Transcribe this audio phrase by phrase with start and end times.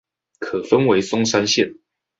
[0.39, 1.77] 可分為松山線